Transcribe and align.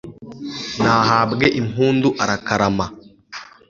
nahabwe 0.81 1.45
impundu 1.59 2.09
arakarama 2.23 2.85